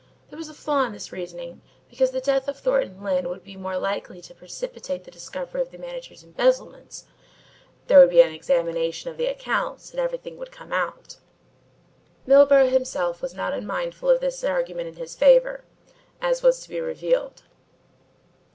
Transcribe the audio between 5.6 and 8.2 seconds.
of the manager's embezzlements there would